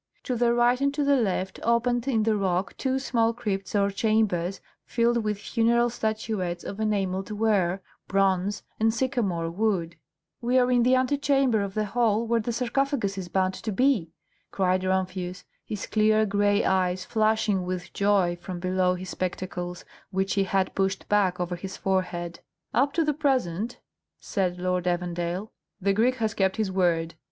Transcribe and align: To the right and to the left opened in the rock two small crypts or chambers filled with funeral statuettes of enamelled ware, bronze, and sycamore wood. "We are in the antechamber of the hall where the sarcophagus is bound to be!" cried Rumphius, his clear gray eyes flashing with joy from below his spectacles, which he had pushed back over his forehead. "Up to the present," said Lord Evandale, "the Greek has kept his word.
To 0.23 0.35
the 0.35 0.51
right 0.51 0.81
and 0.81 0.91
to 0.95 1.03
the 1.03 1.15
left 1.15 1.59
opened 1.61 2.07
in 2.07 2.23
the 2.23 2.35
rock 2.35 2.73
two 2.75 2.97
small 2.97 3.33
crypts 3.33 3.75
or 3.75 3.91
chambers 3.91 4.59
filled 4.83 5.23
with 5.23 5.37
funeral 5.37 5.91
statuettes 5.91 6.63
of 6.63 6.79
enamelled 6.79 7.29
ware, 7.29 7.83
bronze, 8.07 8.63
and 8.79 8.91
sycamore 8.91 9.51
wood. 9.51 9.97
"We 10.41 10.57
are 10.57 10.71
in 10.71 10.81
the 10.81 10.95
antechamber 10.95 11.61
of 11.61 11.75
the 11.75 11.85
hall 11.85 12.25
where 12.25 12.39
the 12.39 12.51
sarcophagus 12.51 13.15
is 13.15 13.29
bound 13.29 13.53
to 13.53 13.71
be!" 13.71 14.11
cried 14.49 14.83
Rumphius, 14.83 15.43
his 15.63 15.85
clear 15.85 16.25
gray 16.25 16.65
eyes 16.65 17.05
flashing 17.05 17.63
with 17.63 17.93
joy 17.93 18.39
from 18.41 18.59
below 18.59 18.95
his 18.95 19.09
spectacles, 19.11 19.85
which 20.09 20.33
he 20.33 20.45
had 20.45 20.73
pushed 20.73 21.07
back 21.09 21.39
over 21.39 21.55
his 21.55 21.77
forehead. 21.77 22.39
"Up 22.73 22.91
to 22.93 23.03
the 23.05 23.13
present," 23.13 23.79
said 24.19 24.57
Lord 24.57 24.85
Evandale, 24.87 25.51
"the 25.79 25.93
Greek 25.93 26.15
has 26.15 26.33
kept 26.33 26.57
his 26.57 26.71
word. 26.71 27.13